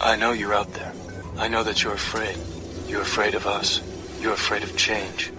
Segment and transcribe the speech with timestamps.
[0.00, 0.92] I know you're out there.
[1.38, 2.36] I know that you're afraid.
[2.86, 3.82] You're afraid of us.
[4.20, 5.32] You're afraid of change.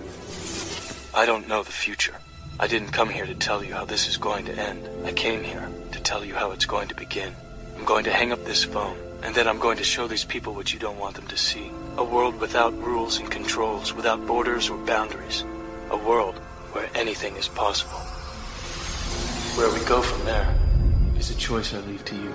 [1.13, 2.15] I don't know the future.
[2.59, 4.85] I didn't come here to tell you how this is going to end.
[5.05, 7.33] I came here to tell you how it's going to begin.
[7.77, 10.53] I'm going to hang up this phone, and then I'm going to show these people
[10.53, 11.71] what you don't want them to see.
[11.95, 15.45] A world without rules and controls, without borders or boundaries.
[15.89, 16.35] A world
[16.73, 17.99] where anything is possible.
[19.55, 20.53] Where we go from there
[21.17, 22.33] is a choice I leave to you.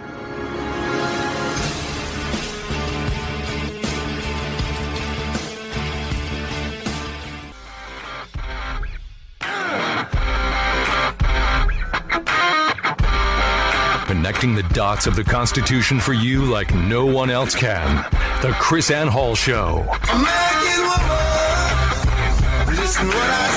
[14.24, 17.96] Connecting the dots of the Constitution for you like no one else can.
[18.40, 19.80] The KrisAnne Hall Show.
[20.10, 21.16] American woman,
[22.74, 23.50] listen what I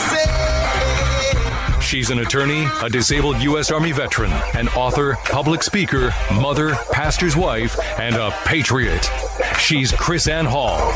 [1.71, 1.79] say.
[1.79, 3.71] She's an attorney, a disabled U.S.
[3.71, 9.09] Army veteran, an author, public speaker, mother, pastor's wife, and a patriot.
[9.57, 10.91] She's KrisAnne Hall.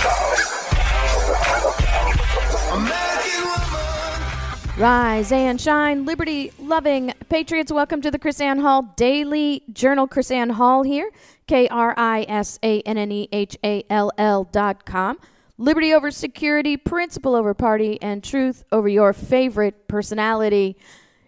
[4.82, 7.72] Rise and shine, liberty loving patriots.
[7.72, 10.08] Welcome to the KrisAnne Hall Daily Journal.
[10.08, 11.12] KrisAnne Hall here,
[11.46, 15.20] K R I S A N N E H A L L dot com.
[15.60, 20.76] Liberty over security, principle over party, and truth over your favorite personality.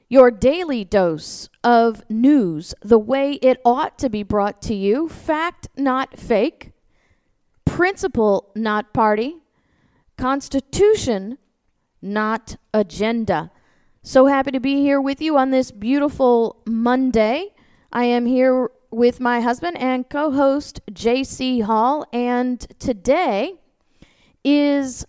[0.09, 5.07] Your daily dose of news, the way it ought to be brought to you.
[5.07, 6.71] Fact, not fake.
[7.65, 9.35] Principle, not party.
[10.17, 11.37] Constitution,
[12.03, 13.49] not agenda.
[14.03, 17.53] So happy to be here with you on this beautiful Monday.
[17.91, 23.55] I am here with my husband and co host, JC Hall, and today
[24.43, 25.05] is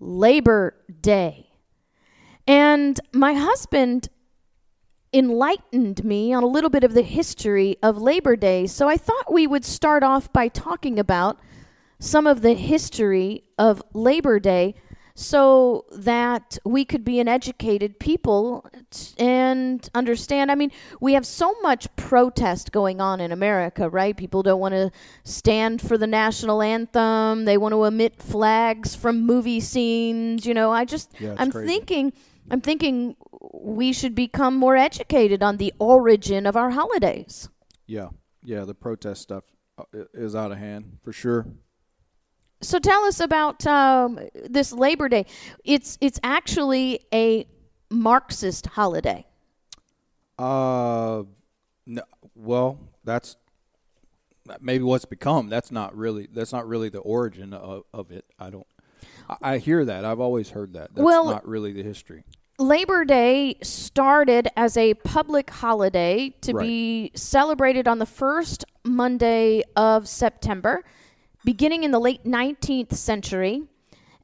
[0.00, 1.50] Labor Day.
[2.46, 4.08] And my husband
[5.12, 8.66] enlightened me on a little bit of the history of Labor Day.
[8.66, 11.38] So I thought we would start off by talking about
[11.98, 14.74] some of the history of Labor Day
[15.18, 18.64] so that we could be an educated people
[19.18, 20.48] and understand.
[20.48, 20.70] I mean,
[21.00, 24.16] we have so much protest going on in America, right?
[24.16, 24.92] People don't want to
[25.24, 30.46] stand for the national anthem, they want to omit flags from movie scenes.
[30.46, 31.66] You know, I just, Yeah, I'm crazy.
[31.66, 32.12] thinking.
[32.50, 33.16] I'm thinking
[33.52, 37.48] we should become more educated on the origin of our holidays.
[37.86, 38.10] Yeah,
[38.44, 39.42] yeah, the protest stuff
[39.76, 39.82] uh,
[40.14, 41.44] is out of hand for sure.
[42.60, 45.26] So tell us about um, this Labor Day.
[45.64, 47.46] It's it's actually a
[47.90, 49.26] Marxist holiday.
[50.38, 51.22] Uh,
[51.86, 52.02] no,
[52.34, 53.36] well, that's
[54.46, 55.48] that maybe what's become.
[55.48, 58.24] That's not really that's not really the origin of, of it.
[58.38, 58.66] I don't.
[59.28, 60.04] I, I hear that.
[60.04, 60.94] I've always heard that.
[60.94, 62.24] That's Well- not really the history.
[62.60, 70.08] Labor Day started as a public holiday to be celebrated on the first Monday of
[70.08, 70.82] September,
[71.48, 73.62] beginning in the late 19th century,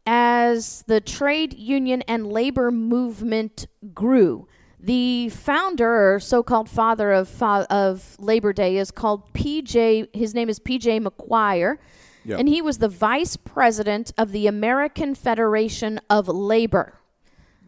[0.06, 4.46] as the trade union and labor movement grew.
[4.78, 10.08] The founder, or so-called father of fa- of Labor Day, is called P.J.
[10.12, 11.00] His name is P.J.
[11.00, 11.78] McGuire,
[12.26, 12.36] Yeah.
[12.36, 16.98] and he was the vice president of the American Federation of Labor.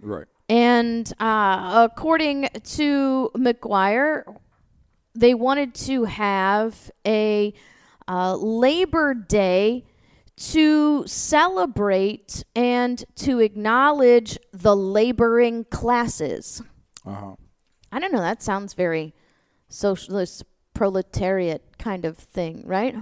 [0.02, 0.26] Right.
[0.50, 4.36] And uh, according to McGuire,
[5.14, 7.54] they wanted to have a
[8.08, 9.84] uh, Labor Day
[10.36, 16.62] to celebrate and to acknowledge the laboring classes.
[17.04, 17.36] Uh huh.
[17.92, 18.20] I don't know.
[18.20, 19.14] That sounds very
[19.68, 20.44] socialist,
[20.74, 22.94] proletariat kind of thing, right?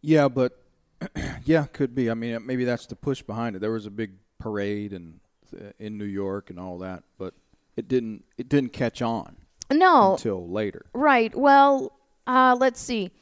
[0.00, 0.60] Yeah, but
[1.44, 2.10] yeah, could be.
[2.10, 3.60] I mean, maybe that's the push behind it.
[3.60, 5.20] There was a big parade and
[5.54, 7.34] uh, in New York and all that, but
[7.76, 9.36] it didn't it didn't catch on
[9.70, 10.86] No, until later.
[10.92, 11.34] Right.
[11.34, 11.92] Well,
[12.26, 13.12] uh, let's see.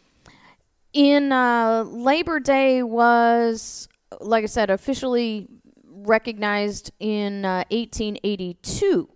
[0.93, 3.89] In uh, Labor Day was,
[4.21, 5.47] like I said, officially
[5.84, 9.09] recognized in uh, 1882.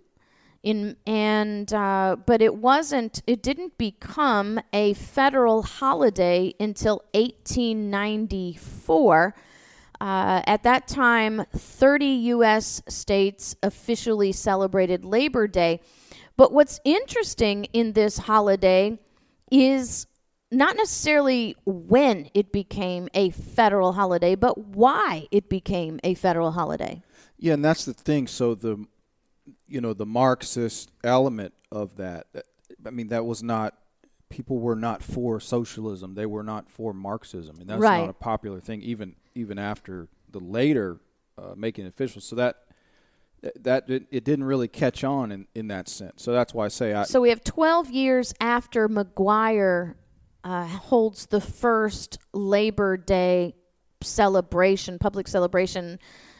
[0.62, 3.22] In and uh, but it wasn't.
[3.26, 9.34] It didn't become a federal holiday until 1894.
[10.00, 12.80] Uh, at that time, 30 U.S.
[12.88, 15.80] states officially celebrated Labor Day.
[16.36, 18.98] But what's interesting in this holiday
[19.50, 20.06] is
[20.54, 27.02] not necessarily when it became a federal holiday, but why it became a federal holiday.
[27.38, 28.26] Yeah, and that's the thing.
[28.26, 28.84] So the,
[29.68, 32.26] you know, the Marxist element of that.
[32.86, 33.74] I mean, that was not.
[34.30, 36.14] People were not for socialism.
[36.14, 38.00] They were not for Marxism, and that's Right.
[38.00, 38.82] not a popular thing.
[38.82, 40.98] Even even after the later
[41.38, 42.20] uh, making it official.
[42.20, 42.56] So that
[43.60, 46.22] that it, it didn't really catch on in, in that sense.
[46.22, 47.04] So that's why I say I.
[47.04, 49.94] So we have 12 years after McGuire
[50.44, 53.54] uh, holds the first Labor Day
[54.02, 55.98] celebration, public celebration.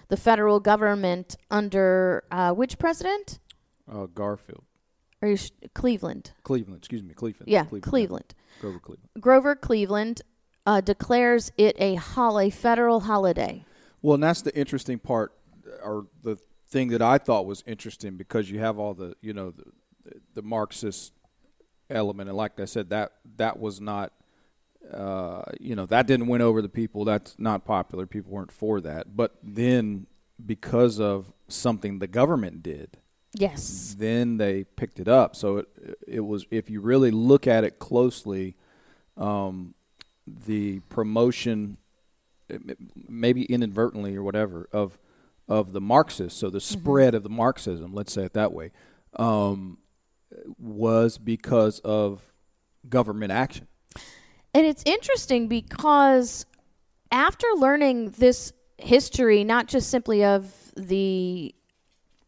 [0.08, 3.38] The federal government under uh, which president?
[3.90, 4.64] Uh, Garfield,
[5.22, 6.32] Or you sh- Cleveland?
[6.42, 6.78] Cleveland.
[6.78, 7.48] Excuse me, Cleveland.
[7.50, 8.34] Yeah, Cleveland.
[8.60, 9.08] Grover Cleveland.
[9.18, 10.22] Grover Cleveland
[10.66, 13.64] uh, declares it a hol- a federal holiday.
[14.02, 15.32] Well, and that's the interesting part,
[15.82, 16.36] or the
[16.68, 19.64] thing that I thought was interesting because you have all the, you know, the,
[20.34, 21.12] the Marxist
[21.90, 24.12] element, and like I said, that that was not,
[24.92, 27.04] uh, you know, that didn't win over the people.
[27.04, 28.06] That's not popular.
[28.06, 29.16] People weren't for that.
[29.16, 30.06] But then,
[30.44, 32.96] because of something the government did,
[33.34, 33.96] Yes.
[33.98, 35.36] then they picked it up.
[35.36, 35.68] So it
[36.06, 38.56] it was if you really look at it closely,
[39.16, 39.74] um,
[40.26, 41.76] the promotion,
[43.08, 44.98] maybe inadvertently or whatever, of
[45.48, 46.38] of the Marxists.
[46.38, 48.70] So the spread of the Marxism, let's say it that way,
[49.16, 49.76] um,
[50.58, 52.32] was because of
[52.88, 53.66] government action.
[54.54, 56.46] And it's interesting because
[57.10, 61.54] after learning this history, not just simply of the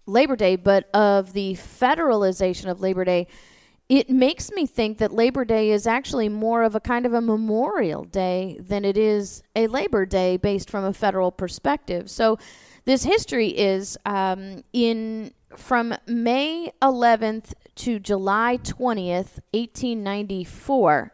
[0.06, 3.26] Labor Day, but of the federalization of Labor Day,
[3.88, 7.20] it makes me think that Labor Day is actually more of a kind of a
[7.20, 12.10] memorial day than it is a Labor Day based from a federal perspective.
[12.10, 12.38] So,
[12.84, 21.12] this history is um, in from May 11th to July 20th, 1894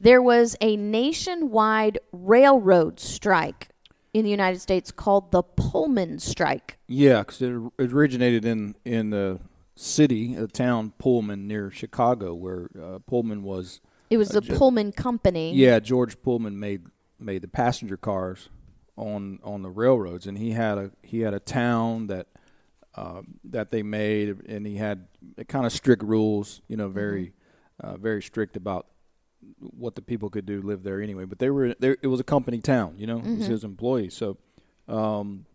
[0.00, 3.68] there was a nationwide railroad strike
[4.14, 6.78] in the United States called the Pullman strike.
[6.88, 9.40] Yeah, because it originated in in the
[9.76, 13.80] city, a town Pullman near Chicago, where uh, Pullman was.
[14.08, 15.54] It was the ju- Pullman Company.
[15.54, 16.86] Yeah, George Pullman made
[17.18, 18.48] made the passenger cars
[18.96, 22.26] on on the railroads, and he had a he had a town that
[23.00, 24.98] uh, that they made, and he had
[25.48, 27.26] kind of strict rules, you know, very
[27.84, 28.84] uh, very strict about
[29.82, 31.24] what the people could do live there anyway.
[31.24, 31.96] But they were there.
[32.02, 34.14] It was a company town, you know, it was his employees.
[34.14, 34.36] So,
[34.88, 35.46] um,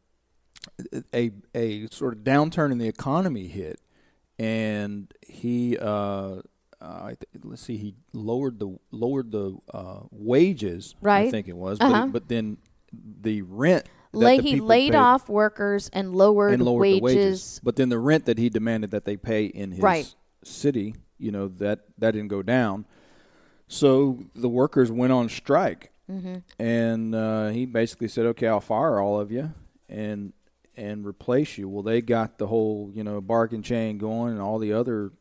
[1.14, 3.80] a a sort of downturn in the economy hit,
[4.40, 6.42] and he uh,
[6.82, 7.14] uh,
[7.44, 10.96] let's see, he lowered the lowered the uh, wages.
[11.28, 12.06] I think it was, Uh-huh.
[12.08, 12.58] but, but then
[13.22, 13.86] the rent.
[14.16, 17.00] Lay, he laid paid- off workers and lowered, and lowered wages.
[17.02, 17.62] the wages.
[17.64, 20.14] But then the rent that he demanded that they pay in his Right.
[20.44, 22.86] city, you know, that that didn't go down.
[23.68, 26.36] So the workers went on strike, Mm-hmm.
[26.62, 29.52] and uh, he basically said, "Okay, I'll fire all of you
[29.90, 30.34] and
[30.78, 34.60] and replace you." Well, they got the whole you know bargain chain going, and all
[34.60, 35.12] the other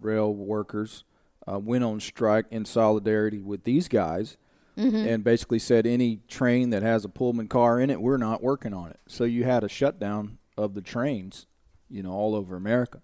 [0.00, 1.02] rail workers
[1.50, 4.36] uh, went on strike in solidarity with these guys.
[4.76, 8.72] And basically said any train that has a Pullman car in it, we're not working
[8.72, 9.00] on it.
[9.06, 11.46] So you had a shutdown of the trains,
[11.90, 13.00] you know, all over America.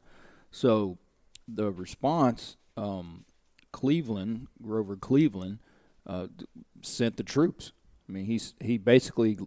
[0.51, 0.97] So
[1.47, 3.25] the response, um,
[3.73, 5.59] Cleveland, Grover Cleveland,
[6.07, 6.29] uh,
[6.83, 7.73] sent the troops.
[8.09, 9.39] I mean, he's he basically,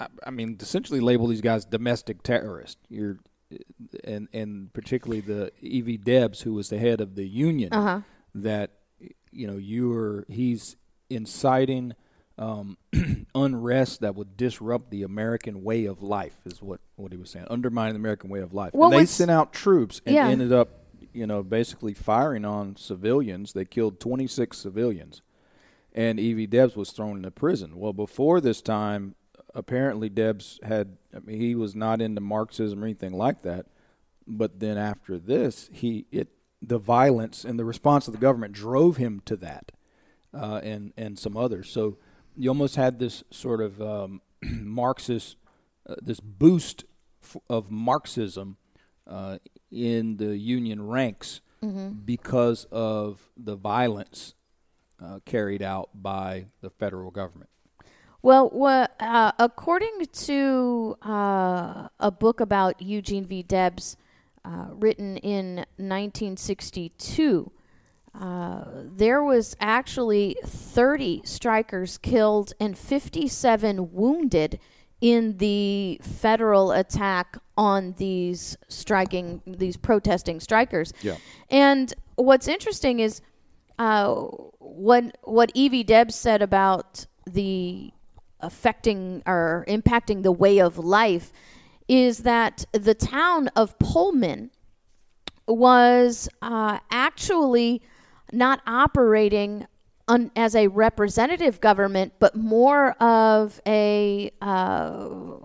[0.00, 2.78] I, I mean, essentially labeled these guys domestic terrorists.
[2.88, 3.18] You're,
[4.04, 5.98] and and particularly the E.V.
[5.98, 8.00] Debs, who was the head of the union, Uh-huh.
[8.34, 8.70] that
[9.30, 10.76] you know you're he's
[11.10, 11.94] inciting
[12.38, 12.76] um,
[13.34, 17.46] unrest that would disrupt the American way of life is what what he was saying,
[17.50, 18.72] undermining the American way of life.
[18.74, 20.28] Well, and they sent out troops and Yeah.
[20.28, 23.52] ended up, you know, basically firing on civilians.
[23.54, 25.22] They killed 26 civilians,
[25.92, 26.46] and E.V.
[26.46, 27.76] Debs was thrown into prison.
[27.76, 29.14] Well, before this time,
[29.54, 30.96] apparently Debs had.
[31.14, 33.66] I mean, he was not into Marxism or anything like that.
[34.30, 36.28] But then after this, he it
[36.62, 39.72] the violence and the response of the government drove him to that,
[40.34, 41.70] uh, and and some others.
[41.70, 41.98] So
[42.36, 45.36] you almost had this sort of um, Marxist,
[45.88, 46.84] uh, this boost
[47.22, 48.56] f- of Marxism
[49.06, 49.38] uh,
[49.70, 51.40] in the union ranks
[52.04, 54.34] because of the violence
[55.02, 57.50] uh, carried out by the federal government.
[58.22, 63.42] Well, wha- uh, according to uh, a book about Eugene V.
[63.42, 63.96] Debs,
[64.44, 67.50] uh, written in 1962,
[68.20, 74.58] uh, there was actually 30 strikers killed and 57 wounded
[75.00, 80.92] in the federal attack on these striking, these protesting strikers.
[81.00, 81.16] Yeah.
[81.48, 83.20] And what's interesting is
[83.78, 84.14] uh,
[84.58, 85.84] what what E.V.
[85.84, 87.92] Debs said about the
[88.40, 91.32] affecting or impacting the way of life
[91.86, 94.50] is that the town of Pullman
[95.46, 97.80] was uh, actually
[98.32, 99.66] not operating
[100.36, 105.36] as a representative government, but more of a uh,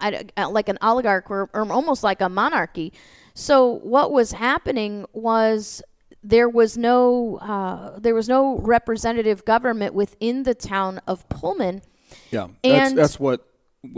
[0.00, 2.92] I- uh, like an oligarch or, or almost like a monarchy.
[3.34, 5.82] So what was happening was
[6.22, 11.82] there was no uh, there was no representative government within the town of Pullman.
[12.30, 13.46] Yeah, that's, And- that's what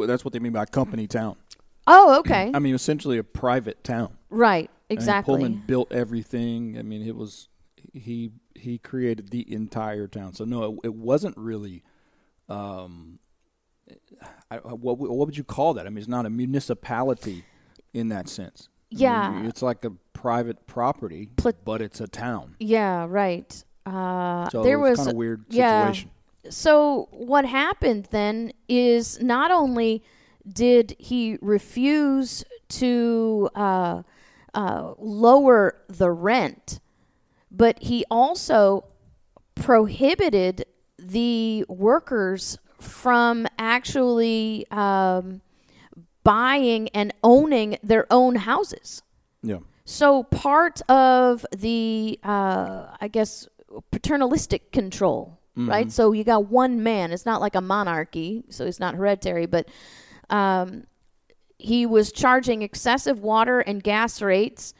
[0.06, 1.36] that's what they mean by company town.
[1.86, 4.16] Oh, okay, I mean, essentially a private town.
[4.28, 5.34] right, I mean, exactly.
[5.34, 6.76] Pullman built everything.
[6.78, 7.48] I mean, it was
[7.98, 10.32] he he created the entire town.
[10.34, 11.82] So no, it, it wasn't really.
[12.48, 13.18] Um,
[14.50, 15.86] I, what what would you call that?
[15.86, 17.44] I mean, it's not a municipality
[17.94, 18.68] in that sense.
[18.90, 19.48] I mean, Yeah.
[19.48, 22.56] it's like a private property, Pla- but it's a town.
[22.58, 23.64] Yeah, right.
[23.86, 25.82] Uh, So there it's was kind of weird yeah.
[25.86, 26.10] situation.
[26.50, 30.02] So what happened then is not only
[30.50, 34.02] did he refuse to uh,
[34.54, 36.80] uh, lower the rent,
[37.50, 38.84] but he also
[39.54, 40.66] prohibited
[40.98, 45.40] the workers from actually um,
[46.22, 49.02] buying and owning their own houses.
[49.42, 49.58] Yeah.
[49.84, 53.48] So part of the, uh, I guess,
[53.90, 55.90] paternalistic control, right?
[55.90, 57.10] So you got one man.
[57.10, 59.68] It's not like a monarchy, so it's not hereditary, but
[60.30, 60.84] um,
[61.58, 64.74] he was charging excessive water and gas rates,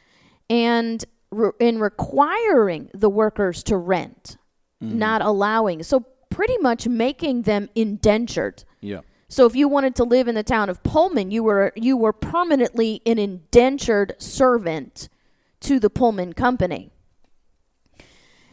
[0.49, 4.37] and re- in requiring the workers to rent,
[4.81, 4.97] mm-hmm.
[4.97, 5.83] not allowing.
[5.83, 8.63] So pretty much making them indentured.
[8.81, 9.01] Yeah.
[9.27, 12.13] So if you wanted to live in the town of Pullman, you were you were
[12.13, 15.09] permanently an indentured servant
[15.61, 16.91] to the Pullman company.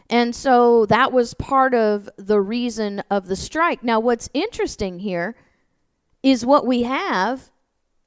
[0.09, 3.83] And so that was part of the reason of the strike.
[3.83, 5.35] Now what's interesting here
[6.23, 7.51] is what we have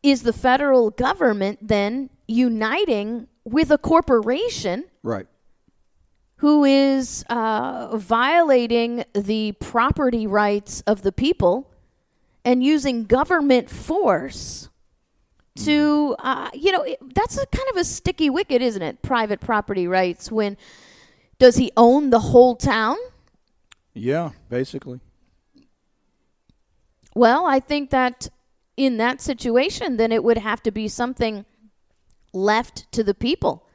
[0.01, 5.25] is the federal government then uniting with a corporation Right.
[6.38, 11.71] who is uh, violating the property rights of the people
[12.45, 14.69] and using government force
[15.55, 19.01] to, uh, you know, it, that's a kind of a sticky wicket, isn't it?
[19.01, 20.31] Private property rights.
[20.31, 20.55] When
[21.39, 22.95] does he own the whole town?
[23.93, 24.31] Yeah.
[24.50, 25.00] Basically.
[27.15, 28.29] Well, I think that
[28.77, 31.43] in that situation, then it would have to be something
[32.33, 33.65] left to the people.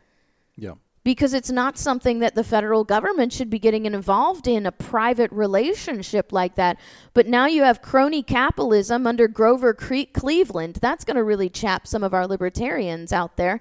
[0.56, 0.74] Yeah.
[1.04, 5.30] because it's not something that the federal government should be getting involved in a private
[5.30, 6.78] relationship like that.
[7.12, 10.78] But now you have crony capitalism under Grover Cre- Cleveland.
[10.80, 13.60] That's going to really chap some of our libertarians out there.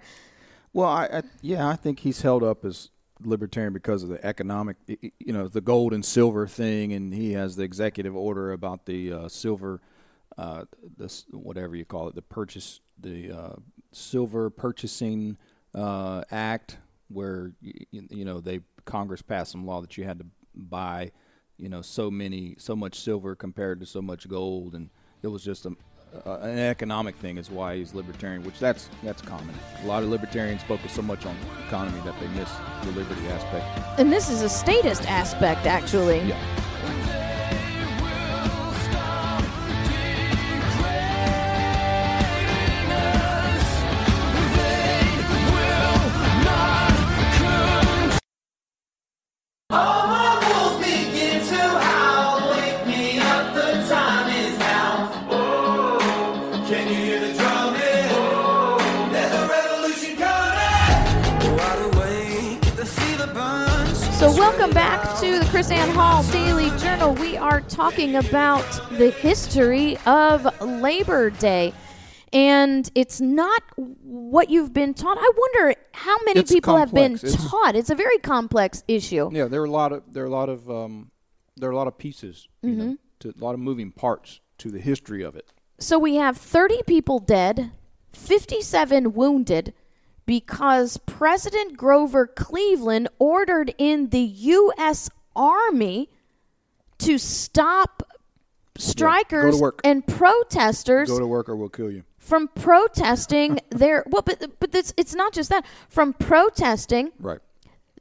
[0.72, 2.90] Well, I, I yeah, I think he's held up as
[3.24, 7.56] libertarian because of the economic, you know, the gold and silver thing, and he has
[7.58, 9.82] the executive order about the uh, silver,
[10.38, 10.64] uh,
[10.98, 13.56] this whatever you call it, the purchase, the uh,
[13.96, 15.38] silver purchasing
[15.76, 16.78] uh, act,
[17.10, 21.12] where y- y- you know they Congress passed some law that you had to buy,
[21.58, 24.90] you know, so many, so much silver compared to so much gold, and
[25.22, 25.72] it was just a
[26.26, 29.56] uh, an economic thing is why he's libertarian, which that's that's common.
[29.84, 31.36] A lot of libertarians focus so much on
[31.66, 32.52] economy that they miss
[32.84, 34.00] the liberty aspect.
[34.00, 36.20] And this is a statist aspect, actually.
[36.20, 37.23] Yeah.
[64.24, 67.14] So, welcome back to the KrisAnne Hall Daily Journal.
[67.14, 71.74] We are talking about the history of Labor Day.
[72.32, 75.18] And it's not what you've been taught.
[75.20, 77.16] I wonder how many It's people have been.
[77.16, 77.76] It's- taught.
[77.76, 79.30] It's a very complex issue.
[79.34, 81.12] Yeah, there are a lot of there are a lot of um,
[81.58, 84.72] there are a lot of pieces, you know, to, a lot of moving parts to
[84.72, 85.52] the history of it.
[85.80, 87.72] So we have 30 people dead,
[88.14, 89.74] 57 wounded
[90.26, 95.10] because President Grover Cleveland ordered in the U.S.
[95.36, 96.10] Army
[97.00, 98.04] to stop
[98.78, 99.82] strikers work.
[99.84, 102.04] and protesters Go to work or we'll kill you.
[102.18, 107.40] from protesting their well but but it's, it's not just that from protesting Right.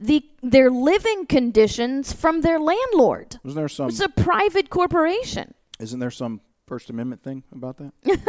[0.01, 5.99] the their living conditions from their landlord Isn't there some it's a private corporation isn't
[5.99, 7.91] there some First Amendment thing about that?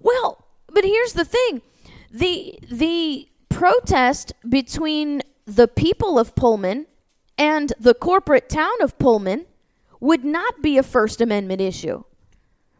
[0.00, 1.60] Well, but here's the thing.
[2.12, 6.86] The the protest between the people of Pullman
[7.38, 9.46] and the corporate town of Pullman
[10.00, 12.04] would not be a First Amendment issue.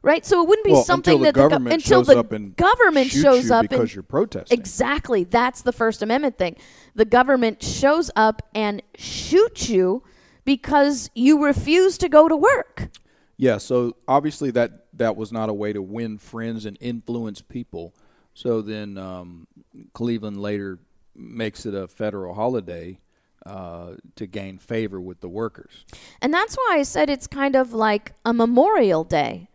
[0.03, 0.27] Right?
[0.27, 2.19] So it wouldn't be well, something until the that the, government go- until shows the
[2.19, 4.59] up and government shows you up because and you're protesting.
[4.59, 5.25] Exactly.
[5.25, 6.57] That's the First Amendment thing.
[6.97, 10.03] The government shows up and shoots you
[10.45, 12.89] because you refuse to go to work.
[13.37, 17.95] Yeah, so obviously that that was not a way to win friends and influence people.
[18.35, 19.47] So then um,
[19.93, 20.79] Cleveland later
[21.15, 22.99] makes it a federal holiday
[23.45, 25.85] uh, to gain favor with the workers.
[26.21, 29.49] And that's why I said it's kind of like a Memorial Day.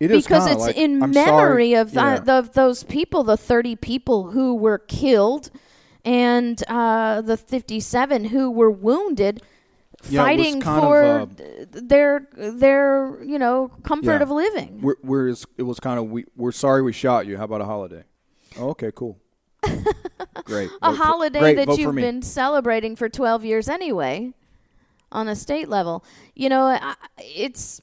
[0.00, 2.18] It is because it's like, in I'm memory sorry- of, yeah.
[2.18, 5.50] the, those people, the 30 people who were killed
[6.04, 9.42] and uh, the 57 who were wounded
[10.08, 11.26] Yeah, fighting kind of, for uh,
[11.70, 14.22] their their you know comfort Yeah.
[14.22, 14.80] of living.
[14.82, 17.36] We're, we're it was kind of we we're sorry we shot you.
[17.38, 18.02] How about a holiday?
[18.58, 19.18] Oh, okay, cool.
[20.44, 20.70] Great.
[20.82, 24.32] a Vote for- holiday great, that you've been celebrating for 12 years anyway
[25.10, 26.04] on a state level.
[26.34, 26.78] You know,
[27.18, 27.80] it's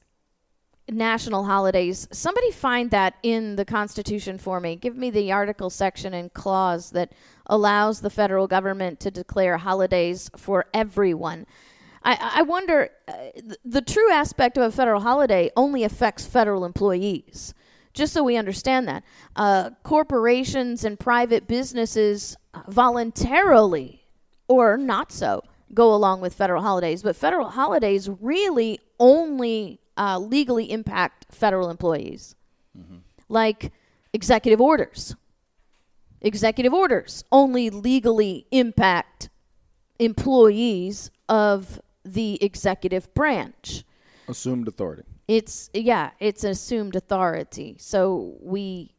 [0.88, 2.08] national holidays.
[2.12, 4.76] Somebody find that in the Constitution for me.
[4.76, 7.12] Give me the article section and clause that
[7.46, 11.46] allows the federal government to declare holidays for everyone.
[12.02, 16.64] I, I wonder, uh, th- the true aspect of a federal holiday only affects federal
[16.64, 17.54] employees.
[17.92, 19.02] Just so we understand that.
[19.34, 22.36] Uh, corporations and private businesses
[22.68, 24.04] voluntarily
[24.48, 25.42] or not so
[25.72, 32.34] go along with federal holidays, but federal holidays really only uh, legally impact federal employees,
[33.28, 33.72] like
[34.12, 35.14] executive orders.
[36.20, 39.28] Executive orders only legally impact
[39.98, 43.84] employees of the executive branch.
[44.28, 45.04] assumed authority.
[45.30, 47.76] It's yeah, it's assumed authority.
[47.78, 48.94] So we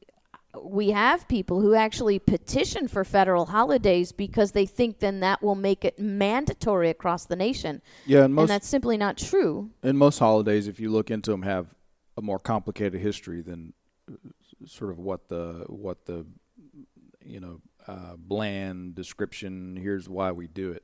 [0.63, 5.55] we have people who actually petition for federal holidays because they think then that will
[5.55, 7.81] make it mandatory across the nation.
[8.05, 9.71] Yeah, and most and that's simply not true.
[9.83, 11.67] and most holidays, if you look into them, have
[12.15, 13.73] a more complicated history than
[14.09, 14.15] uh,
[14.65, 16.25] sort of what the what the
[17.25, 19.75] you know uh, bland description.
[19.75, 20.83] Here's why we do it.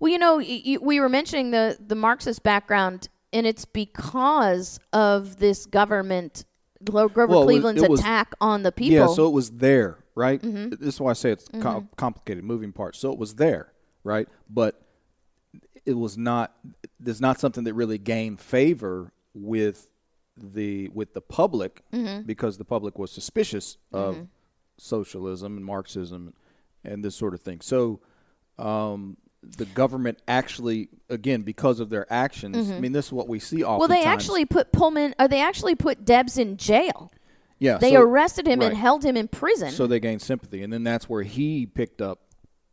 [0.00, 4.78] Well, you know, y- y- we were mentioning the the Marxist background, and it's because
[4.92, 6.44] of this government,
[6.84, 8.94] Gro- Grover Well, Cleveland's was- attack on the people.
[8.96, 10.40] Yeah, so it was there, right?
[10.40, 10.70] Mm-hmm.
[10.82, 12.98] This is why I say it's com- complicated, moving parts.
[12.98, 13.72] So it was there,
[14.04, 14.28] right?
[14.48, 14.80] But
[15.84, 16.54] it was not.
[17.00, 19.88] There's not something that really gained favor with
[20.36, 22.22] the with the public Mm-hmm.
[22.26, 24.26] because the public was suspicious of
[24.78, 26.34] socialism and Marxism
[26.84, 27.60] and this sort of thing.
[27.60, 28.00] So.
[28.58, 32.70] Um, the government actually, again, because of their actions.
[32.70, 33.78] I mean, this is what we see Mm-hmm.
[33.78, 37.12] well, they actually put Pullman, or they actually put Debs in jail.
[37.58, 39.70] yeah, They so- arrested him and held him in prison.
[39.70, 42.20] so they gained sympathy and then that's where he picked up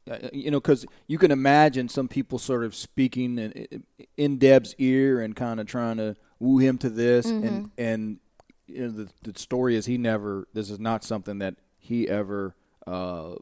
[0.09, 3.83] uh, you know because you can imagine some people sort of speaking in,
[4.17, 7.47] in Debs' ear and kind of trying to woo him to this Mm-hmm.
[7.47, 8.19] and and
[8.67, 12.55] you know the, the story is he never this is not something that he ever
[12.87, 13.35] uh,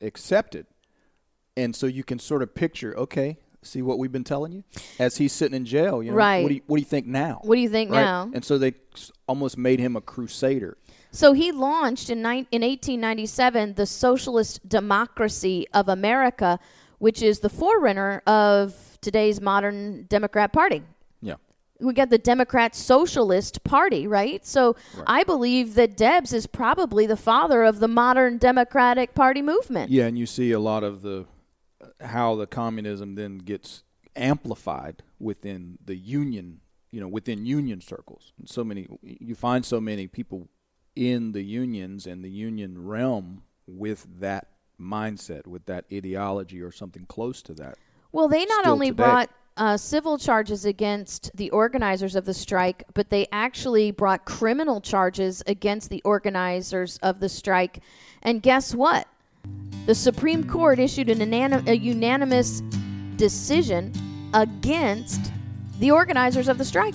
[0.00, 0.66] accepted
[1.56, 4.62] and so you can sort of picture okay see what we've been telling you
[4.98, 6.42] as he's sitting in jail you know Right.
[6.42, 8.02] what do you, what do you think now What do you think Right?
[8.04, 8.30] now?
[8.34, 8.74] and so they
[9.26, 10.76] almost made him a crusader
[11.12, 16.58] So he launched in, nine, in 1897 the Socialist Democracy of America,
[16.98, 20.82] which is the forerunner of today's modern Democrat Party.
[21.22, 21.36] yeah
[21.80, 24.44] We got the Democrat Socialist Party, right?
[24.44, 29.90] So I believe that Debs is probably the father of the modern Democratic Party movement.
[29.90, 31.24] Yeah, and you see a lot of the
[32.00, 33.82] how the communism then gets
[34.16, 38.32] amplified within the union, you know, within union circles.
[38.38, 40.48] And so many you find so many people
[40.94, 44.48] in the unions and the union realm with that
[44.80, 47.76] mindset, with that ideology or something close to that.
[48.12, 49.02] Well, they not only today.
[49.02, 54.80] brought uh, civil charges against the organizers of the strike, but they actually brought criminal
[54.80, 57.80] charges against the organizers of the strike.
[58.22, 59.06] And guess what?
[59.86, 62.62] The Supreme Court issued an unani- a unanimous
[63.16, 63.92] decision
[64.32, 65.30] against
[65.78, 66.94] the organizers of the strike.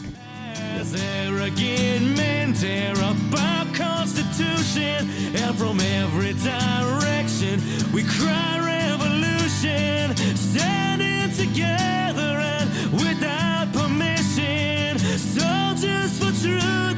[11.38, 16.89] Together and without permission, soldiers for truth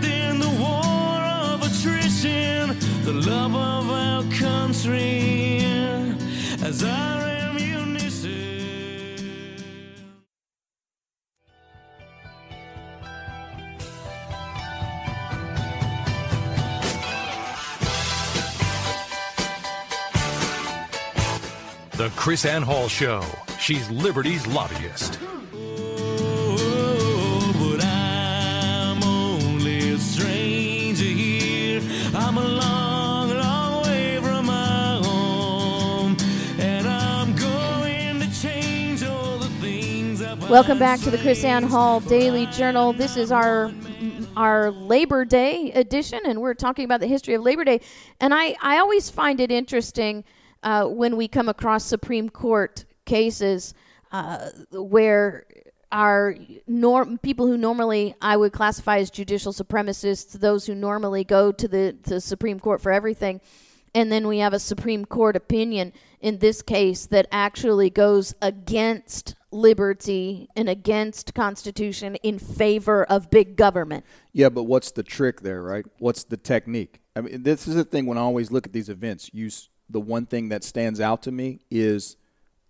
[3.03, 5.59] the love of our country
[6.61, 8.21] as our ammunition.
[21.93, 23.23] The KrisAnne Hall Show.
[23.59, 25.15] She's Liberty's lobbyist.
[25.15, 25.40] Hmm.
[40.51, 42.91] Welcome back to the KrisAnne Hall Daily Journal.
[42.91, 43.71] This is our
[44.35, 47.79] our Labor Day edition, and we're talking about the history of Labor Day.
[48.19, 50.25] And I, I always find it interesting
[50.61, 53.73] uh, when we come across Supreme Court cases.
[54.11, 55.45] uh, where
[55.91, 56.35] our
[56.67, 61.67] norm people who normally I would classify as judicial supremacists, those who normally go to
[61.67, 63.41] the, to the Supreme Court for everything,
[63.93, 69.35] and then we have a Supreme Court opinion in this case that actually goes against
[69.51, 74.05] liberty and against Constitution in favor of big government.
[74.33, 75.85] Yeah, but what's the trick there, right?
[75.99, 77.01] What's the technique?
[77.15, 79.29] I mean, this is the thing when I always look at these events.
[79.33, 79.49] You,
[79.89, 82.15] the one thing that stands out to me is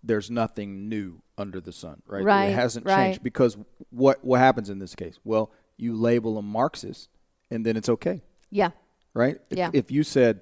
[0.03, 2.23] there's nothing new under the sun, right?
[2.23, 3.05] Right, It hasn't right.
[3.07, 3.57] changed because
[3.91, 5.19] what what happens in this case?
[5.23, 7.09] Well, you label them Marxist,
[7.51, 8.71] and then it's okay, Yeah.
[9.13, 9.39] right?
[9.49, 9.69] If- Yeah.
[9.73, 10.41] If you said,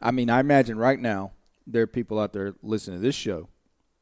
[0.00, 1.32] I mean, I imagine right now
[1.66, 3.48] there are people out there listening to this show,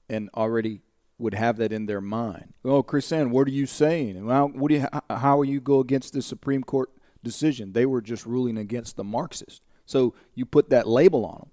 [0.08, 0.80] and already
[1.18, 2.55] would have that in their mind.
[2.64, 4.27] Oh, KrisAnne, what are you saying?
[4.29, 6.90] How, what do you, how will you go against the Supreme Court
[7.22, 7.72] decision?
[7.72, 9.61] They were just ruling against the Marxists.
[9.87, 11.51] So you put that label on them,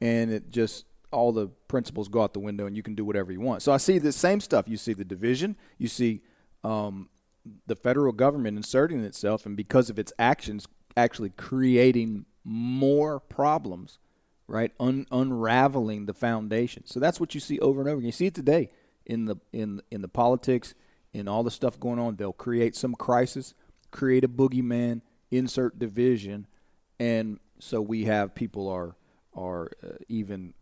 [0.00, 3.30] and it just all the principles go out the window, and you can do whatever
[3.30, 3.62] you want.
[3.62, 4.68] So I see the same stuff.
[4.68, 5.56] You see the division.
[5.78, 6.22] You see
[6.64, 7.08] um,
[7.66, 13.98] the federal government inserting itself, and because of its actions, actually creating more problems
[14.46, 14.72] right?
[14.78, 16.84] Un- unraveling the foundation.
[16.86, 18.06] So that's what you see over and over again.
[18.06, 18.70] You see it today
[19.06, 20.74] in the in in the politics,
[21.12, 22.16] in all the stuff going on.
[22.16, 23.54] They'll create some crisis,
[23.90, 26.46] create a boogeyman, insert division,
[26.98, 28.96] and so we have people are
[29.34, 30.54] are uh, even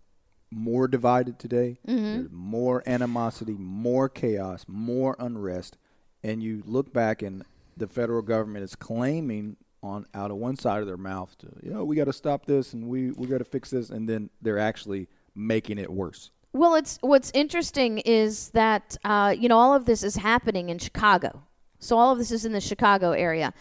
[0.50, 1.78] more divided today.
[2.16, 5.78] There's more animosity, more chaos, more unrest,
[6.22, 7.44] and you look back and
[7.76, 11.72] the federal government is claiming on out of one side of their mouth to you
[11.72, 14.30] know we got to stop this and we we got to fix this and then
[14.40, 16.30] they're actually making it worse.
[16.54, 20.78] Well, it's what's interesting is that uh, you know all of this is happening in
[20.78, 21.42] Chicago,
[21.78, 23.54] so all of this is in the Chicago area,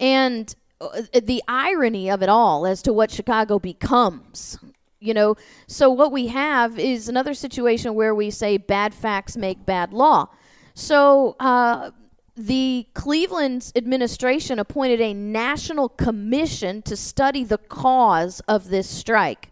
[0.00, 4.58] and uh, the irony of it all as to what Chicago becomes.
[4.98, 9.66] You know, so what we have is another situation where we say bad facts make
[9.66, 10.28] bad law.
[10.74, 11.90] So uh,
[12.36, 19.51] the Cleveland administration appointed a national commission to study the cause of this strike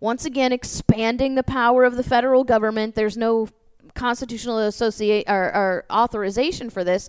[0.00, 2.94] once again expanding the power of the federal government.
[2.94, 3.48] There's no
[3.94, 7.08] constitutional associate or, or authorization for this,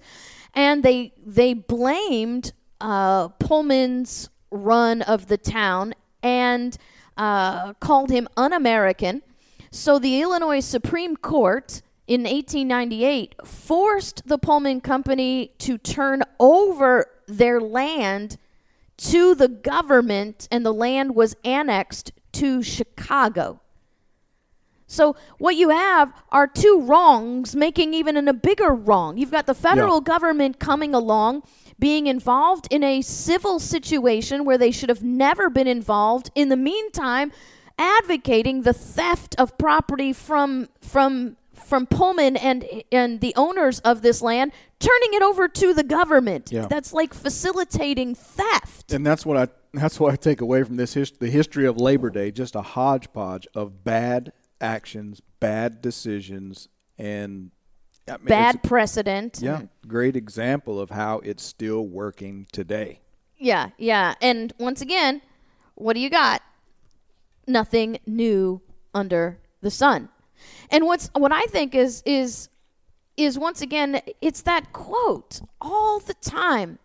[0.54, 6.77] and they they blamed uh, Pullman's run of the town and
[7.17, 9.21] uh, called him un-American.
[9.71, 17.62] So the Illinois Supreme Court in 1898 forced the Pullman Company to turn over their
[17.62, 18.38] land
[18.97, 23.60] to the government, and the land was annexed to Chicago.
[24.88, 29.17] So what you have are two wrongs making even a bigger wrong.
[29.17, 30.13] You've got the federal Yeah.
[30.13, 31.44] government coming along
[31.80, 36.30] being involved in a civil situation where they should have never been involved.
[36.36, 37.32] In the meantime,
[37.80, 44.22] advocating the theft of property from from from Pullman and and the owners of this
[44.22, 46.52] land, turning it over to the government.
[46.52, 46.67] Yeah.
[46.67, 48.91] That's like facilitating theft.
[48.91, 51.78] And that's what I that's what I take away from this his, the history of
[51.78, 57.52] Labor Day, just a hodgepodge of bad actions, bad decisions, and
[58.08, 59.40] I mean, Bad precedent.
[59.42, 63.00] yeah, great example of how it's still working today.
[63.38, 64.16] Yeah, yeah.
[64.22, 65.22] And once again,
[65.76, 66.42] what do you got?
[67.48, 68.62] Nothing new
[68.94, 70.10] under the sun.
[70.70, 72.50] And what's what I think is is
[73.18, 76.80] is once again it's that quote all the time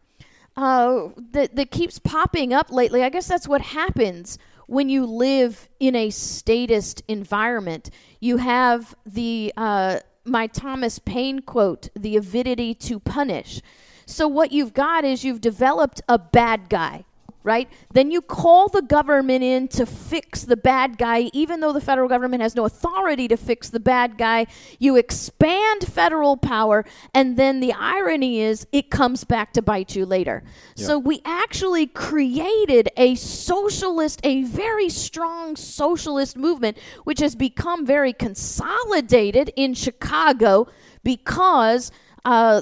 [0.57, 3.03] uh, that that keeps popping up lately.
[3.03, 7.91] I guess that's what happens when you live in a statist environment.
[8.21, 13.61] You have the uh, my Thomas Paine quote: "The avidity to punish."
[14.07, 17.05] So what you've got is you've developed a bad guy,
[17.47, 17.69] right?
[17.93, 22.09] Then you call the government in to fix the bad guy, even though the federal
[22.09, 24.47] government has no authority to fix the bad guy.
[24.81, 30.05] You expand federal power, and then the irony is it comes back to bite you
[30.05, 30.43] later.
[30.75, 38.13] So we actually created a socialist, a very strong socialist movement, which has become very
[38.13, 40.67] consolidated in Chicago
[41.05, 41.93] because.
[42.25, 42.61] Uh,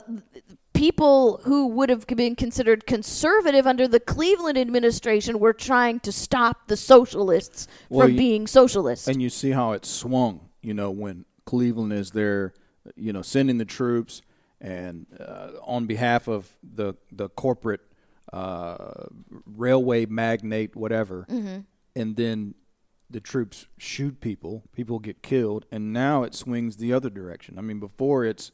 [0.75, 6.69] people who would have been considered conservative under the Cleveland administration were trying to stop
[6.69, 9.09] the socialists Well, from you- being socialists.
[9.09, 12.53] And you see how it swung, you know, when Cleveland is there,
[12.97, 14.21] you know, sending the troops
[14.61, 17.81] and uh, on behalf of the the corporate
[18.33, 19.07] uh,
[19.47, 21.27] railway magnate, whatever,
[21.95, 22.55] and then
[23.11, 27.59] the troops shoot people, people get killed, and now it swings the other direction.
[27.59, 28.51] I mean, before it's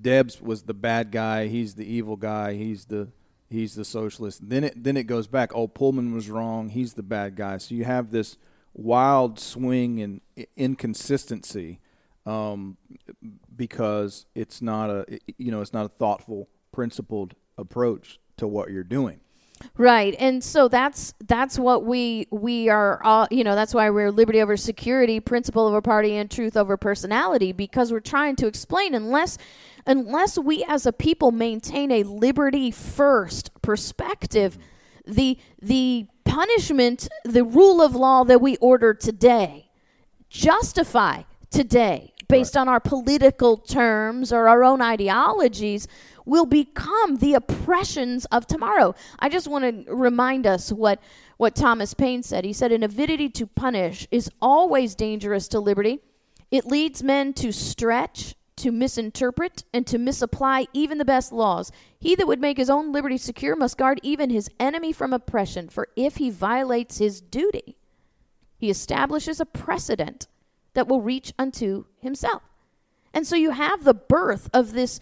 [0.00, 3.08] Debs was the bad guy, he's the evil guy, he's the
[3.50, 4.48] he's the socialist.
[4.48, 5.54] Then it then it goes back.
[5.54, 7.58] Oh, Pullman was wrong, he's the bad guy.
[7.58, 8.36] So you have this
[8.72, 10.20] wild swing and
[10.56, 11.80] inconsistency
[12.26, 12.76] um,
[13.54, 18.84] because it's not a you know it's not a thoughtful, principled approach to what you're
[18.84, 19.20] doing.
[19.76, 23.02] Right, and so that's that's what we we are.
[23.02, 26.76] All, you know, that's why we're liberty over security, principle over party, and truth over
[26.76, 29.38] personality, because we're trying to explain unless
[29.86, 34.58] unless we as a people maintain a liberty first perspective,
[35.06, 39.70] the the punishment, the rule of law that we order today,
[40.28, 45.86] justify today based on our political terms or our own ideologies
[46.24, 48.94] will become the oppressions of tomorrow.
[49.18, 51.00] I just want to remind us what
[51.36, 52.44] what Thomas Paine said.
[52.44, 56.00] He said an avidity to punish is always dangerous to liberty.
[56.50, 61.72] It leads men to stretch, to misinterpret, and to misapply even the best laws.
[61.98, 65.68] He that would make his own liberty secure must guard even his enemy from oppression,
[65.68, 67.76] for if he violates his duty,
[68.56, 70.28] he establishes a precedent
[70.74, 72.42] that will reach unto himself.
[73.14, 75.00] And so you have the birth of this.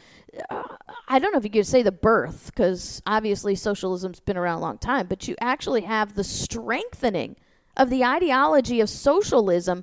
[0.48, 0.62] Uh,
[1.08, 4.60] I don't know if you could say the birth, because obviously socialism's been around a
[4.60, 7.36] long time, but you actually have the strengthening
[7.76, 9.82] of the ideology of socialism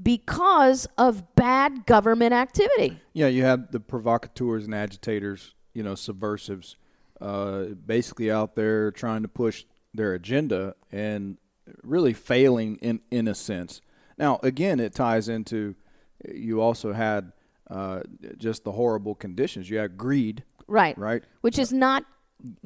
[0.00, 3.00] because of bad government activity.
[3.12, 6.76] Yeah, you have the provocateurs and agitators, you know, subversives,
[7.20, 11.38] uh, basically out there trying to push their agenda and
[11.82, 13.80] really failing in in a sense.
[14.16, 15.74] Now, again, it ties into
[16.32, 17.32] you also had
[17.70, 18.00] uh,
[18.36, 19.70] just the horrible conditions.
[19.70, 20.96] You have greed, Right.
[20.98, 21.22] right?
[21.40, 22.04] Which is not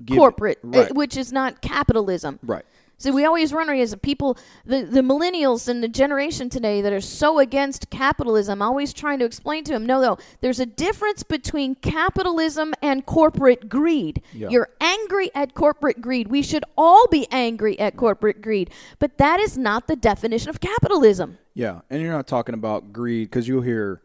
[0.04, 0.94] Give- corporate, uh, right.
[0.94, 2.38] which is not capitalism.
[2.42, 2.64] Right.
[2.96, 6.92] So we always run as a people, the, the millennials and the generation today that
[6.92, 11.24] are so against capitalism, always trying to explain to them, no, no, there's a difference
[11.24, 14.22] between capitalism and corporate greed.
[14.32, 14.48] Yeah.
[14.48, 16.28] You're angry at corporate greed.
[16.28, 20.60] We should all be angry at corporate greed, but that is not the definition of
[20.60, 21.38] capitalism.
[21.52, 24.02] Yeah, and you're not talking about greed because you'll hear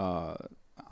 [0.00, 0.34] uh,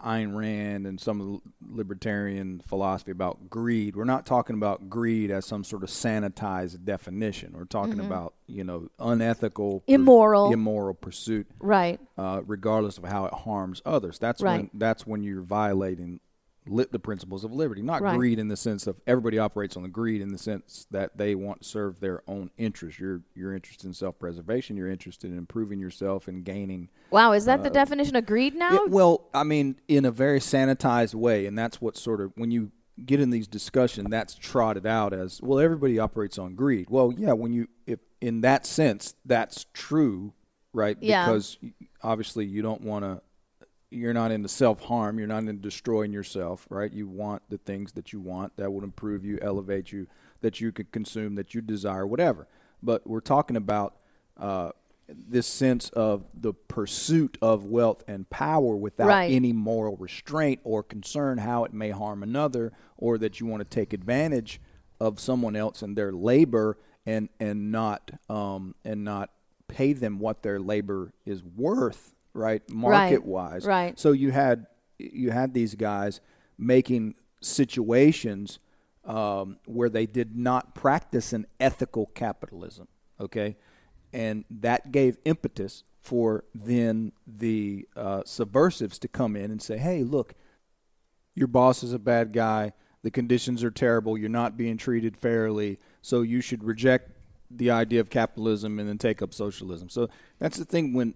[0.05, 1.41] Ayn Rand and some of the
[1.77, 3.97] libertarian philosophy about greed.
[3.97, 7.55] We're not talking about greed as some sort of sanitized definition.
[7.57, 10.53] We're talking about you know unethical, Immoral.
[10.53, 11.99] immoral pursuit, Right.
[12.17, 14.19] uh, regardless of how it harms others.
[14.19, 14.59] That's Right.
[14.63, 16.21] when that's when you're violating
[16.69, 17.83] li- the principles of liberty.
[17.83, 18.17] Not Right.
[18.17, 21.35] greed in the sense of everybody operates on the greed in the sense that they
[21.35, 23.01] want to serve their own interests.
[23.01, 24.77] You're you're interested in self preservation.
[24.77, 26.89] You're interested in improving yourself and gaining.
[27.11, 28.69] Wow, is that the definition of greed now?
[28.69, 32.33] Uh, Yeah, well, I mean, in a very sanitized way, and that's what sort of
[32.37, 32.71] when you
[33.07, 35.59] get in these discussions, that's trotted out as well.
[35.61, 36.89] Everybody operates on greed.
[36.91, 40.33] Well, yeah, when you if in that sense, that's true,
[40.73, 40.97] right?
[41.01, 41.27] Yeah.
[41.27, 41.57] Because
[42.03, 43.23] obviously you don't want to.
[43.91, 45.19] You're not into self harm.
[45.19, 46.93] You're not into destroying yourself, right?
[46.93, 50.07] You want the things that you want that would improve you, elevate you,
[50.43, 52.47] that you could consume, that you desire, whatever.
[52.83, 53.97] But we're talking about
[54.37, 54.71] uh,
[55.09, 59.33] this sense of the pursuit of wealth and power without Right.
[59.33, 63.65] any moral restraint or concern how it may harm another, or that you want to
[63.75, 64.61] take advantage
[65.01, 69.31] of someone else and their labor and and not um, and not
[69.67, 72.63] pay them what their labor is worth, right?
[72.71, 73.85] Market wise, right.
[73.87, 73.99] right.
[73.99, 74.67] So you had
[74.99, 76.21] you had these guys
[76.59, 78.59] making situations
[79.05, 82.89] um, where they did not practice an ethical capitalism.
[83.21, 83.57] Okay,
[84.13, 90.03] and that gave impetus for then the uh, subversives to come in and say, "Hey,
[90.05, 90.35] look,
[91.35, 92.73] your boss is a bad guy.
[93.03, 94.19] The conditions are terrible.
[94.19, 95.79] You're not being treated fairly.
[96.03, 97.13] So you should reject
[97.51, 99.89] the idea of capitalism and then take up socialism.
[99.89, 101.15] So that's the thing when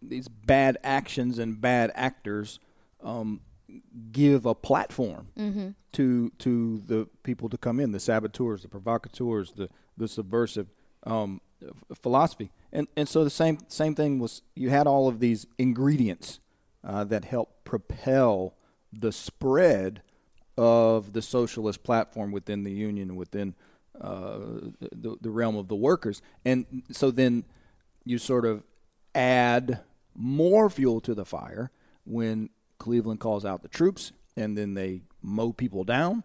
[0.00, 2.58] these bad actions and bad actors
[3.02, 3.40] um,
[4.10, 5.28] give a platform
[5.92, 10.68] to to the people to come in, the saboteurs, the provocateurs, the the subversive
[11.04, 11.40] um,
[11.94, 12.50] philosophy.
[12.72, 16.40] And and so the same same thing was you had all of these ingredients
[16.84, 18.54] uh, that help propel
[18.92, 20.02] the spread
[20.56, 23.54] of the socialist platform within the union, within
[24.00, 24.38] uh,
[24.80, 26.20] the, the realm of the workers.
[26.44, 27.44] And so then
[28.04, 28.62] you sort of
[29.14, 29.80] add
[30.14, 31.70] more fuel to the fire
[32.04, 36.24] when Cleveland calls out the troops and then they mow people down.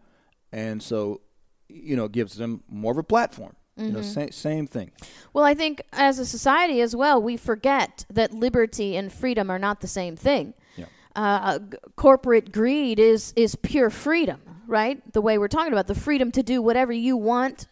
[0.51, 1.21] And so,
[1.67, 3.55] you know, it gives them more of a platform.
[3.79, 4.89] You know, same, same thing.
[5.33, 9.59] Well, I think as a society as well, we forget that liberty and freedom are
[9.59, 10.55] not the same thing.
[10.75, 10.85] Yeah.
[11.15, 15.13] Uh, g- corporate greed is is pure freedom, right?
[15.13, 17.67] The way we're talking about the freedom to do whatever you want,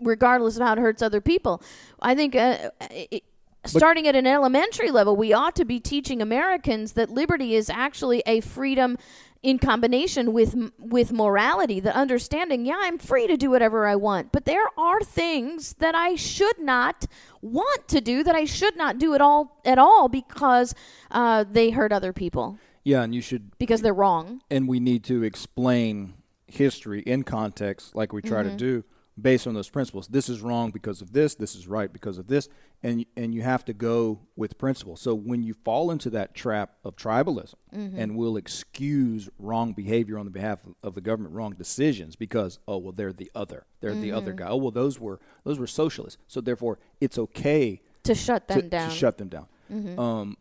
[0.00, 1.60] regardless of how it hurts other people.
[2.00, 2.36] I think.
[2.36, 3.24] Uh, it,
[3.66, 8.22] Starting at an elementary level, we ought to be teaching Americans that liberty is actually
[8.26, 8.96] a freedom
[9.42, 14.32] in combination with with morality, the understanding, yeah, I'm free to do whatever I want,
[14.32, 17.06] but there are things that I should not
[17.40, 20.74] want to do that I should not do at all at all because
[21.10, 24.42] uh, they hurt other people Yeah, and you should because they're wrong.
[24.50, 26.14] and we need to explain
[26.46, 28.84] history in context like we try to do
[29.20, 30.08] based on those principles.
[30.08, 32.48] This is wrong because of this this is right because of this
[32.82, 34.96] and and you have to go with principle.
[34.96, 37.98] So when you fall into that trap of tribalism mm-hmm.
[37.98, 42.58] and will excuse wrong behavior on the behalf of, of the government wrong decisions because
[42.66, 44.44] oh well they're the other they're the other mm-hmm.
[44.44, 44.48] guy.
[44.48, 46.18] Oh well those were those were socialists.
[46.26, 48.90] So therefore it's okay To shut them to, down.
[48.90, 49.46] to shut them down.
[49.72, 49.98] Mm-hmm.
[49.98, 50.36] Um,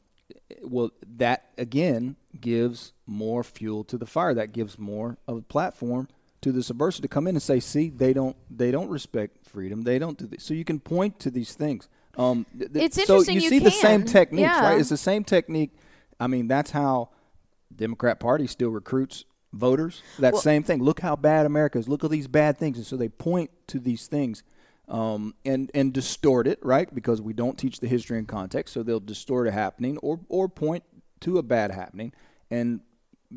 [0.64, 4.34] well, that again gives more fuel to the fire.
[4.34, 6.08] That gives more of a platform
[6.42, 9.82] to the subversive to come in and say, "See, they don't they don't respect freedom.
[9.84, 11.90] They don't do this." So you can point to these things.
[12.18, 14.08] Um, th- th- It's so interesting you you see the same can.
[14.12, 14.62] techniques, Yeah.
[14.62, 14.80] right?
[14.80, 15.72] It's the same technique.
[16.20, 17.10] I mean, that's how
[17.76, 20.02] Democrat Party still recruits voters.
[20.20, 20.84] That same thing.
[20.84, 21.88] Look how bad America is.
[21.88, 24.44] Look at these bad things, and so they point to these things
[24.88, 26.94] um, and and distort it, right?
[26.94, 30.50] Because we don't teach the history and context, so they'll distort a happening or or
[30.50, 30.84] point
[31.22, 32.12] to a bad happening,
[32.50, 32.80] and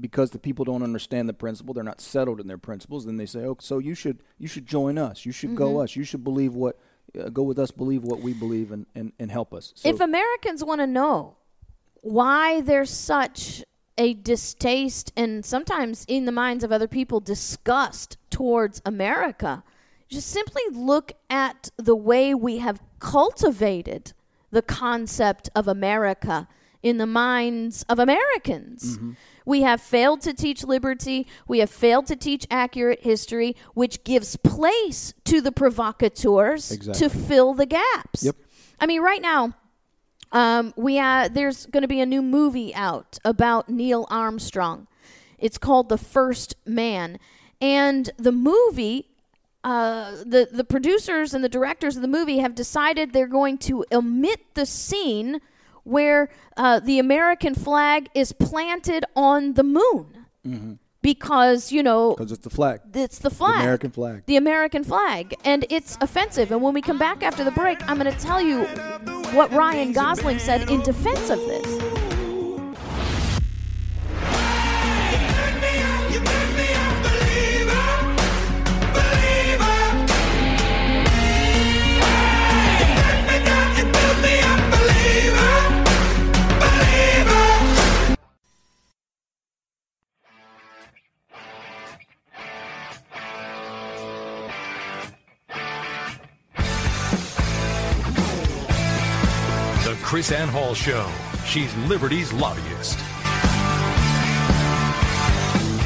[0.01, 3.05] because the people don't understand the principle, they're not settled in their principles.
[3.05, 5.27] Then they say, "Oh, so you should you should join us.
[5.27, 5.97] You should go us.
[5.97, 6.79] You should believe what
[7.19, 7.71] uh, go with us.
[7.71, 11.37] Believe what we believe, and and, and help us." So, if Americans want to know
[12.01, 13.63] why there's such
[13.99, 19.63] a distaste and sometimes in the minds of other people disgust towards America,
[20.09, 24.15] just simply look at the way we have cultivated
[24.51, 26.49] the concept of America
[26.83, 28.99] in the minds of Americans.
[29.45, 31.27] We have failed to teach liberty.
[31.49, 37.09] We have failed to teach accurate history, which gives place to the provocateurs Exactly.
[37.09, 38.25] to fill the gaps.
[38.25, 38.37] Yep.
[38.81, 39.55] I mean, right now,
[40.33, 44.87] um, we uh, there's going to be a new movie out about Neil Armstrong.
[45.39, 47.19] It's called The First Man,
[47.61, 49.09] and the movie.
[49.65, 53.85] Uh, the the producers and the directors of the movie have decided they're going to
[53.93, 55.41] omit the scene
[55.85, 62.43] where uh, the American flag is planted on the moon because you know because it's
[62.43, 63.57] the flag, it's the flag.
[63.57, 64.23] The American flag.
[64.27, 65.35] The American flag.
[65.45, 66.51] And it's offensive.
[66.53, 68.65] And when we come back after the break, I'm going to tell you
[69.35, 71.72] what Ryan Gosling said in defense of this.
[100.13, 101.11] KrisAnne Hall Show.
[101.47, 102.99] She's Liberty's lobbyist.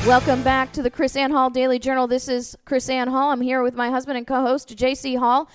[0.05, 2.09] Welcome back to the KrisAnne Hall Daily Journal.
[2.09, 3.31] This is KrisAnne Hall.
[3.31, 5.15] I'm here with my husband and co host, J.C.
[5.15, 5.49] Hall.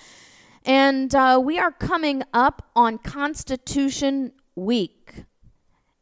[0.64, 5.24] And uh, we are coming up on Constitution Week.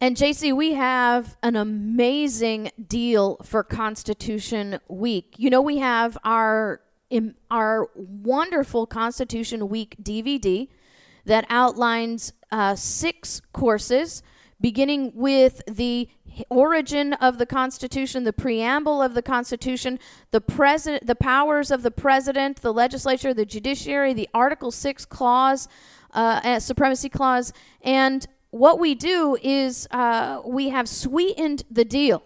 [0.00, 5.34] And JC, we have an amazing deal for Constitution Week.
[5.38, 6.82] You know, we have our
[7.50, 10.68] our wonderful Constitution Week DVD
[11.24, 14.22] that outlines uh, six courses,
[14.60, 16.08] beginning with the
[16.48, 19.98] origin of the Constitution, the preamble of the Constitution,
[20.30, 25.68] the president, the powers of the president, the legislature, the judiciary, the Article Six clause,
[26.12, 27.52] uh, uh, supremacy clause,
[27.82, 32.22] and what we do is uh, we have sweetened the deal.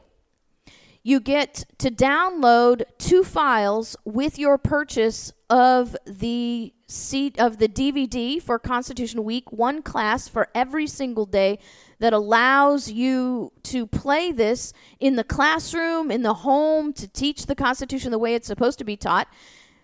[1.07, 8.41] You get to download two files with your purchase of the seat of the DVD
[8.41, 11.59] for Constitution Week, one class for every single day
[11.99, 17.55] that allows you to play this in the classroom, in the home, to teach the
[17.55, 19.29] Constitution the way it's supposed to be taught.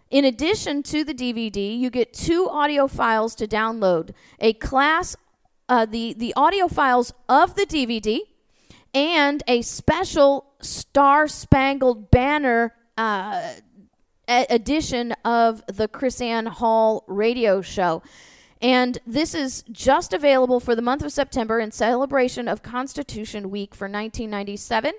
[0.08, 5.16] In addition to the DVD, you get two audio files to download a class,
[5.68, 8.20] uh, the, the audio files of the DVD,
[8.94, 13.54] and a special Star Spangled Banner uh,
[14.28, 18.02] edition of the KrisAnne Hall radio show.
[18.62, 23.74] And this is just available for the month of September in celebration of Constitution Week
[23.74, 24.92] for 1997.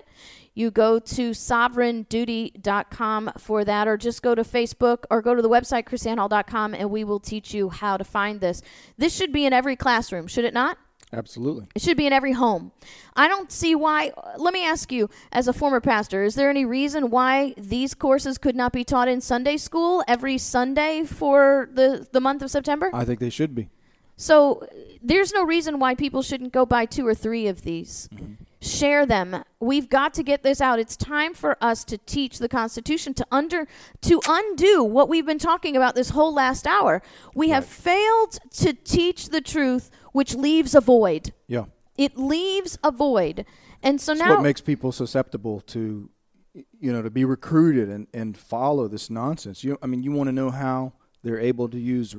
[0.54, 5.48] You go to sovereignduty.com for that, or just go to Facebook or go to the
[5.48, 8.60] website krisannehall.com and we will teach you how to find this.
[8.98, 10.76] This should be in every classroom, should it not?
[11.12, 11.66] Absolutely.
[11.74, 12.72] It should be in every home.
[13.14, 14.12] I don't see why.
[14.38, 18.38] Let me ask you, as a former pastor, is there any reason why these courses
[18.38, 22.90] could not be taught in Sunday school every Sunday for the, the month of September?
[22.94, 23.68] I think they should be.
[24.16, 24.66] So
[25.02, 28.08] there's no reason why people shouldn't go buy two or three of these.
[28.14, 28.34] Mm-hmm.
[28.60, 29.42] share them.
[29.58, 30.78] We've got to get this out.
[30.78, 33.66] It's time for us to teach the Constitution to under
[34.02, 37.02] to undo what we've been talking about this whole last hour.
[37.34, 41.32] We have failed to teach the truth, which leaves a void.
[41.46, 41.64] Yeah.
[41.96, 43.44] It leaves a void.
[43.82, 46.08] And so It's now what makes people susceptible to,
[46.54, 49.62] you know, to be recruited and, and follow this nonsense.
[49.64, 50.92] You, I mean, you want to know how
[51.22, 52.14] they're able to use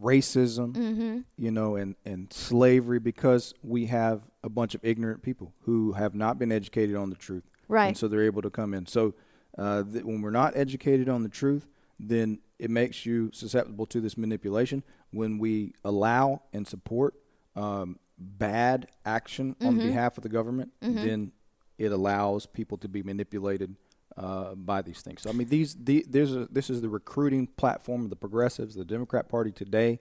[0.00, 1.18] racism, Mm-hmm.
[1.36, 6.14] you know, and, and slavery because we have a bunch of ignorant people who have
[6.14, 7.44] not been educated on the truth.
[7.68, 7.88] Right.
[7.88, 8.86] And so they're able to come in.
[8.86, 9.14] So
[9.58, 11.66] uh, th- when we're not educated on the truth,
[11.98, 14.82] then it makes you susceptible to this manipulation.
[15.12, 17.14] When we allow and support
[17.56, 19.86] um, bad action on Mm-hmm.
[19.88, 21.32] behalf of the government, then
[21.78, 23.74] it allows people to be manipulated
[24.16, 25.22] uh, by these things.
[25.22, 28.74] So I mean, these the, there's a, this is the recruiting platform of the progressives,
[28.74, 30.00] the Democrat Party today,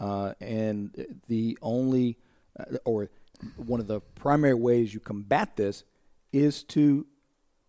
[0.00, 2.16] uh, and the only
[2.58, 3.08] uh, or
[3.56, 5.84] one of the primary ways you combat this
[6.32, 7.06] is to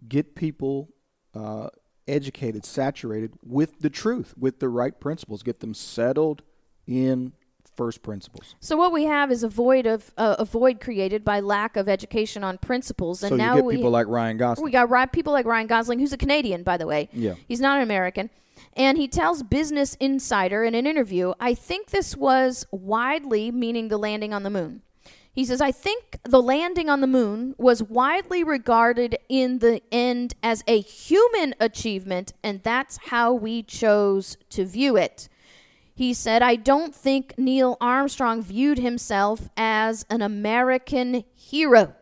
[0.07, 0.89] get people
[1.35, 1.67] uh,
[2.07, 6.41] educated, saturated with the truth, with the right principles, get them settled
[6.87, 7.33] in
[7.75, 8.55] first principles.
[8.59, 11.89] So what we have is a void of uh, a void created by lack of
[11.89, 14.65] education on principles, and so now you get we people like Ryan Gosling.
[14.65, 17.09] we got Ry- people like Ryan Gosling, who's a Canadian, by the way.
[17.13, 17.35] Yeah.
[17.47, 18.29] he's not an American,
[18.75, 23.97] and he tells Business Insider in an interview, "I think this was widely meaning the
[23.97, 24.81] landing on the moon."
[25.31, 30.35] He says, "I think the landing on the moon was widely regarded in the end
[30.43, 35.27] as a human achievement, and that's how we chose to view it."
[35.95, 41.93] He said, I don't think Neil Armstrong viewed himself as an American hero.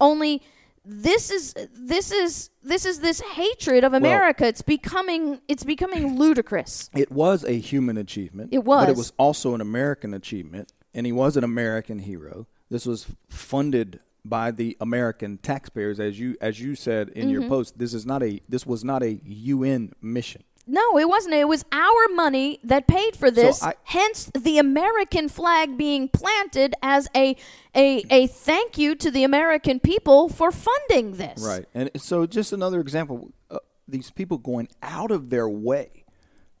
[0.00, 0.42] Only
[0.84, 4.44] this is this is this is this hatred of America.
[4.46, 6.90] it's becoming it's becoming ludicrous.
[6.94, 8.50] It was a human achievement.
[8.52, 8.82] It was.
[8.82, 8.98] But it was.
[8.98, 12.46] was also an American achievement, and he was an American hero.
[12.68, 17.30] This was funded by the American taxpayers, as you as you said in Mm-hmm.
[17.30, 17.78] your post.
[17.78, 20.42] This is not a this was not a UN mission.
[20.66, 21.34] No, it wasn't.
[21.34, 23.62] It was our money that paid for this.
[23.62, 27.36] I- hence, the American flag being planted as a
[27.74, 31.44] a a thank you to the American people for funding this.
[31.44, 31.64] Right.
[31.74, 33.58] And so, just another example: uh,
[33.88, 36.04] these people going out of their way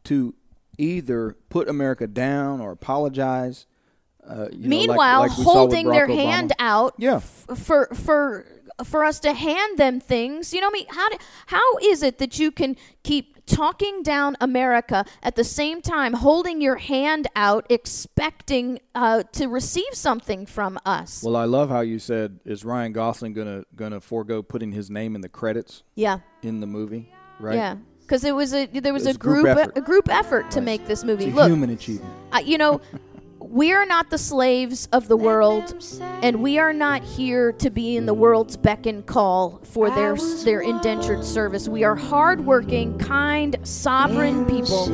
[0.04, 0.34] to
[0.78, 3.66] either put America down or apologize.
[4.28, 6.14] Uh, you know, like- Meanwhile, like we saw with holding their Obama.
[6.24, 7.16] hand out Yeah.
[7.16, 8.46] f- for for
[8.84, 10.52] for us to hand them things.
[10.54, 11.16] You know, what I mean, how do,
[11.46, 16.60] how is it that you can keep talking down America at the same time holding
[16.60, 21.22] your hand out, expecting uh, to receive something from us?
[21.22, 25.14] Well, I love how you said, "Is Ryan Gosling gonna gonna forego putting his name
[25.14, 27.56] in the credits yeah, in the movie?" Right.
[27.56, 27.76] yeah.
[28.00, 29.72] Because it was a there was It a was a group group effort.
[29.76, 31.26] a group effort to make this movie.
[31.26, 32.12] It's a Look, human achievement.
[32.32, 32.80] uh, you know,
[33.52, 35.74] we are not the slaves of the world,
[36.22, 40.16] and we are not here to be in the world's beck and call for their
[40.16, 41.68] their indentured service.
[41.68, 44.90] We are hardworking, kind, sovereign people,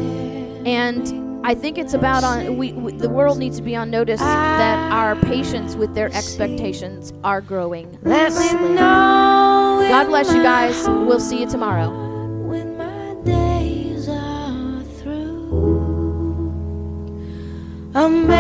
[0.67, 4.21] and I think it's about on we, we the world needs to be on notice
[4.21, 7.97] that our patience with their expectations are growing.
[8.03, 10.89] Let me know God bless you guys.
[10.89, 12.09] We'll see you tomorrow.
[17.93, 18.38] when